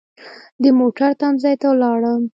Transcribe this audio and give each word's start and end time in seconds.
د 0.61 0.63
موټرو 0.77 1.09
تم 1.19 1.33
ځای 1.43 1.55
ته 1.61 1.65
ولاړم. 1.69 2.21